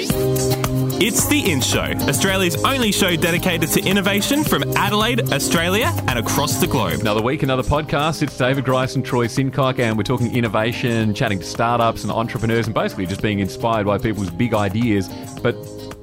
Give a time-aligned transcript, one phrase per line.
[0.00, 6.60] It's The In Show, Australia's only show dedicated to innovation from Adelaide, Australia, and across
[6.60, 7.00] the globe.
[7.00, 8.22] Another week, another podcast.
[8.22, 12.66] It's David Grice and Troy Sincock, and we're talking innovation, chatting to startups and entrepreneurs,
[12.66, 15.08] and basically just being inspired by people's big ideas,
[15.42, 15.56] but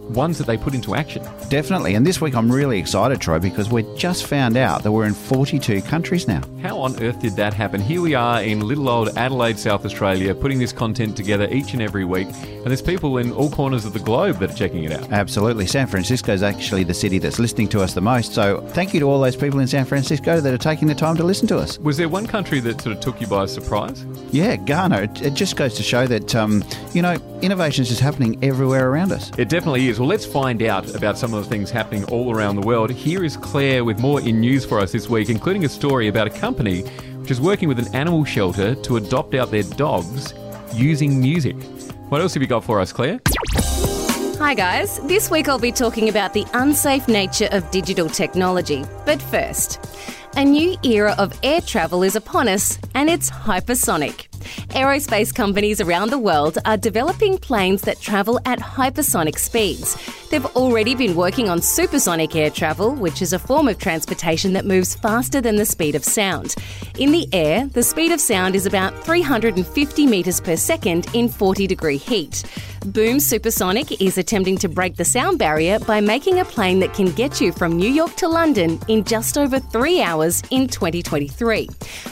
[0.10, 1.24] ones that they put into action.
[1.50, 1.96] Definitely.
[1.96, 5.14] And this week I'm really excited, Troy, because we just found out that we're in
[5.14, 6.42] 42 countries now.
[6.62, 7.82] How on earth did that happen?
[7.82, 11.82] Here we are in little old Adelaide, South Australia, putting this content together each and
[11.82, 12.28] every week.
[12.44, 15.12] And there's people in all corners of the globe that are checking it out.
[15.12, 15.68] Absolutely.
[15.68, 18.34] San Francisco is actually the city that's listening to us the most.
[18.34, 21.16] So thank you to all those people in San Francisco that are taking the time
[21.18, 21.78] to listen to us.
[21.80, 24.06] Was there one country that sort of took you by surprise?
[24.32, 25.02] Yeah, Ghana.
[25.02, 28.90] It, it just goes to show that, um, you know, innovation is just happening everywhere
[28.90, 29.32] around us.
[29.38, 29.95] It definitely is.
[29.98, 32.92] Well, let's find out about some of the things happening all around the world.
[32.92, 36.28] Here is Claire with more in news for us this week, including a story about
[36.28, 36.82] a company
[37.22, 40.34] which is working with an animal shelter to adopt out their dogs
[40.74, 41.56] using music.
[42.10, 43.22] What else have you got for us, Claire?
[44.38, 45.00] Hi, guys.
[45.08, 48.84] This week I'll be talking about the unsafe nature of digital technology.
[49.06, 49.80] But first,
[50.36, 54.28] a new era of air travel is upon us, and it's hypersonic.
[54.70, 59.98] Aerospace companies around the world are developing planes that travel at hypersonic speeds.
[60.30, 64.66] They've already been working on supersonic air travel, which is a form of transportation that
[64.66, 66.56] moves faster than the speed of sound.
[66.98, 71.68] In the air, the speed of sound is about 350 metres per second in 40
[71.68, 72.44] degree heat.
[72.86, 77.12] Boom Supersonic is attempting to break the sound barrier by making a plane that can
[77.14, 81.68] get you from New York to London in just over three hours in 2023.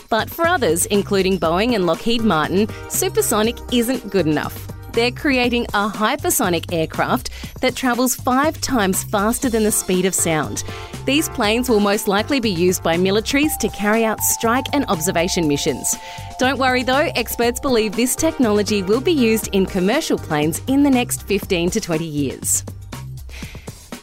[0.10, 4.68] But for others, including Boeing and Lockheed Martin, supersonic isn't good enough.
[4.94, 10.64] They're creating a hypersonic aircraft that travels five times faster than the speed of sound.
[11.06, 15.48] These planes will most likely be used by militaries to carry out strike and observation
[15.48, 15.96] missions.
[16.40, 20.92] Don't worry though, experts believe this technology will be used in commercial planes in the
[20.92, 22.64] next 15 to 20 years.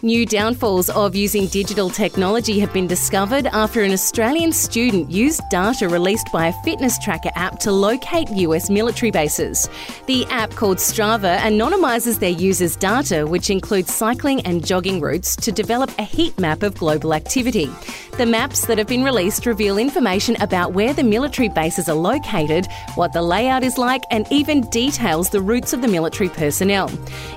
[0.02, 5.90] New downfalls of using digital technology have been discovered after an Australian student used data
[5.90, 9.68] released by a fitness tracker app to locate US military bases.
[10.06, 15.52] The app called Strava anonymises their users' data, which includes cycling and jogging routes, to
[15.52, 17.68] develop a heat map of global activity.
[18.16, 22.66] The maps that have been released reveal information about where the military bases are located,
[22.94, 26.90] what the layout is like, and even details the routes of the military personnel.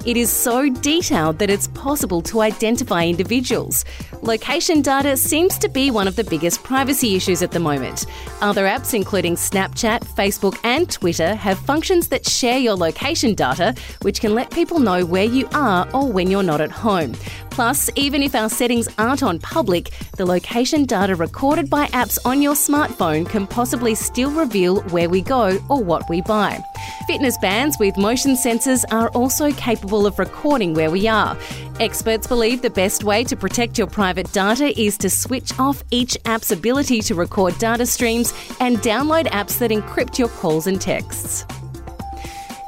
[0.06, 3.86] It is so detailed that it's possible to identify individuals.
[4.22, 8.06] Location data seems to be one of the biggest privacy issues at the moment.
[8.41, 14.22] Other apps, including Snapchat, Facebook, and Twitter, have functions that share your location data, which
[14.22, 17.14] can let people know where you are or when you're not at home.
[17.50, 22.41] Plus, even if our settings aren't on public, the location data recorded by apps on
[22.41, 26.64] your smartphone can possibly still reveal where we go or what we buy.
[27.08, 31.38] Fitness bands with motion sensors are also capable of recording where we are.
[31.81, 36.18] Experts believe the best way to protect your private data is to switch off each
[36.24, 41.46] app's ability to record data streams and download apps that encrypt your calls and texts.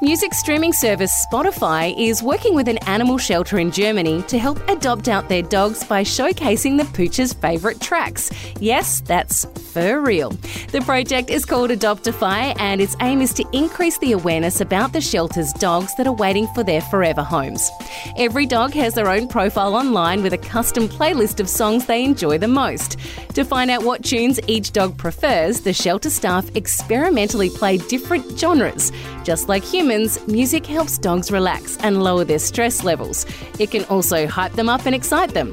[0.01, 5.07] Music streaming service Spotify is working with an animal shelter in Germany to help adopt
[5.07, 8.29] out their dogs by showcasing the pooch's favourite tracks.
[8.59, 10.29] Yes, that's for real.
[10.71, 15.01] The project is called Adoptify and its aim is to increase the awareness about the
[15.01, 17.69] shelter's dogs that are waiting for their forever homes.
[18.15, 22.37] Every dog has their own profile online with a custom playlist of songs they enjoy
[22.37, 22.97] the most.
[23.33, 28.93] To find out what tunes each dog prefers, the shelter staff experimentally play different genres.
[29.25, 33.25] Just like humans, music helps dogs relax and lower their stress levels.
[33.59, 35.51] It can also hype them up and excite them.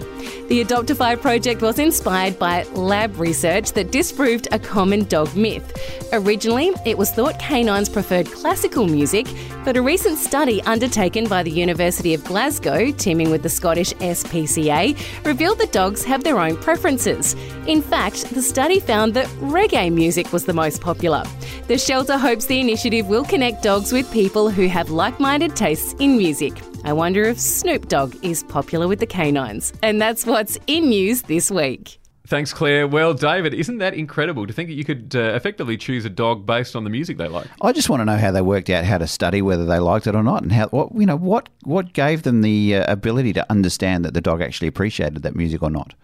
[0.48, 5.72] The Adoptify project was inspired by lab research that disproved a common dog myth.
[6.12, 9.26] Originally, it was thought canines preferred classical music,
[9.64, 14.94] but a recent study undertaken by the University of Glasgow, teaming with the Scottish SPCA,
[15.24, 17.34] revealed that dogs have their own preferences.
[17.66, 21.24] In fact, the study found that reggae music was the most popular.
[21.68, 25.94] The shelter hopes the initiative will connect dogs with people who have like minded tastes
[26.00, 26.52] in music.
[26.84, 29.72] I wonder if Snoop Dogg is popular with the canines.
[29.82, 32.01] And that's what's in news this week.
[32.26, 32.86] Thanks, Claire.
[32.86, 36.46] Well, David, isn't that incredible to think that you could uh, effectively choose a dog
[36.46, 37.48] based on the music they like?
[37.60, 40.06] I just want to know how they worked out how to study whether they liked
[40.06, 43.32] it or not, and how what you know what what gave them the uh, ability
[43.34, 45.94] to understand that the dog actually appreciated that music or not.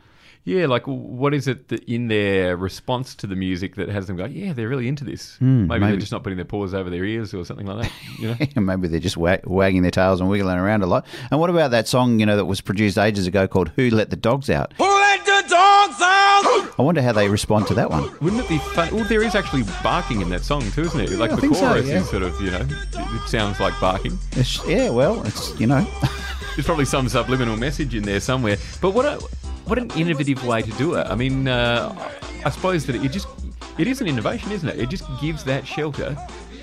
[0.44, 4.16] Yeah, like what is it that in their response to the music that has them
[4.16, 5.36] go, yeah, they're really into this?
[5.40, 5.92] maybe, maybe.
[5.92, 7.92] they're just not putting their paws over their ears or something like that.
[8.18, 8.46] You know?
[8.62, 11.06] Maybe they're just wag- wagging their tails and wiggling around a lot.
[11.30, 14.08] And what about that song you know that was produced ages ago called "Who Let
[14.08, 14.72] the Dogs Out"?
[14.78, 15.27] Who let the dogs out?
[16.78, 18.10] I wonder how they respond to that one.
[18.20, 18.94] Wouldn't it be fun?
[18.94, 21.10] Well, there is actually barking in that song too, isn't it?
[21.12, 21.98] Like Yeah, the think so, chorus yeah.
[21.98, 24.18] is sort of, you know, it it sounds like barking.
[24.32, 25.86] It's, yeah, well, it's you know,
[26.58, 28.56] There's probably some subliminal message in there somewhere.
[28.80, 29.16] But what a
[29.66, 31.06] what an innovative way to do it.
[31.06, 31.94] I mean, uh,
[32.44, 33.28] I suppose that it just
[33.78, 34.80] it is an innovation, isn't it?
[34.80, 36.16] It just gives that shelter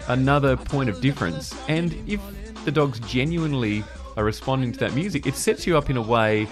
[0.09, 1.55] another point of difference.
[1.69, 2.19] And if
[2.65, 3.85] the dogs genuinely
[4.17, 6.47] are responding to that music, it sets you up in a way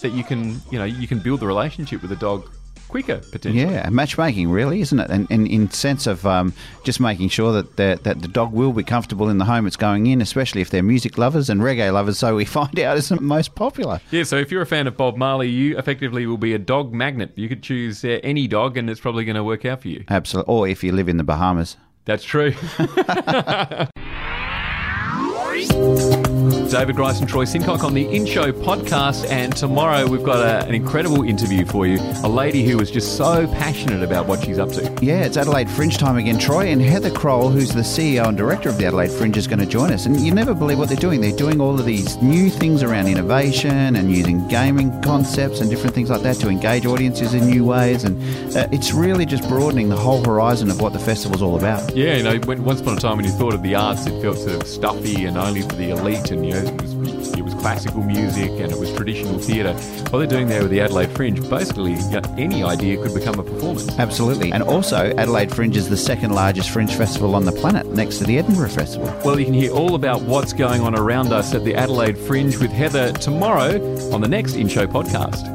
[0.00, 2.48] that you can, you know, you can build the relationship with the dog
[2.92, 3.62] quicker potentially.
[3.62, 5.10] yeah, matchmaking, really, isn't it?
[5.10, 6.52] And, and in sense of um,
[6.84, 9.76] just making sure that the, that the dog will be comfortable in the home it's
[9.76, 12.18] going in, especially if they're music lovers and reggae lovers.
[12.18, 14.00] So we find out is the most popular.
[14.10, 16.92] Yeah, so if you're a fan of Bob Marley, you effectively will be a dog
[16.92, 17.32] magnet.
[17.34, 20.04] You could choose uh, any dog, and it's probably going to work out for you.
[20.08, 20.54] Absolutely.
[20.54, 21.78] Or if you live in the Bahamas.
[22.04, 22.52] That's true.
[26.52, 30.66] David Grice and Troy Sincock on the In Show podcast, and tomorrow we've got a,
[30.66, 31.98] an incredible interview for you.
[32.24, 34.82] A lady who is just so passionate about what she's up to.
[35.00, 36.68] Yeah, it's Adelaide Fringe time again, Troy.
[36.68, 39.66] And Heather Croall, who's the CEO and director of the Adelaide Fringe, is going to
[39.66, 40.06] join us.
[40.06, 41.20] And you never believe what they're doing.
[41.20, 45.94] They're doing all of these new things around innovation and using gaming concepts and different
[45.94, 48.04] things like that to engage audiences in new ways.
[48.04, 48.18] And
[48.56, 51.94] uh, it's really just broadening the whole horizon of what the festival's all about.
[51.94, 54.20] Yeah, you know, when, once upon a time when you thought of the arts, it
[54.20, 57.42] felt sort of stuffy and only for the elite, and you know, it was, it
[57.42, 59.74] was classical music and it was traditional theatre.
[60.10, 63.38] What they're doing there with the Adelaide Fringe, basically, you know, any idea could become
[63.38, 63.88] a performance.
[63.98, 64.52] Absolutely.
[64.52, 68.24] And also, Adelaide Fringe is the second largest fringe festival on the planet, next to
[68.24, 69.06] the Edinburgh Festival.
[69.24, 72.56] Well, you can hear all about what's going on around us at the Adelaide Fringe
[72.58, 73.80] with Heather tomorrow
[74.12, 75.46] on the next In Show podcast.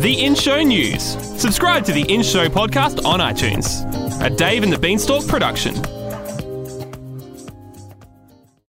[0.00, 1.02] The In Show News.
[1.40, 3.84] Subscribe to the In Show podcast on iTunes.
[4.22, 5.74] A Dave and the Beanstalk production.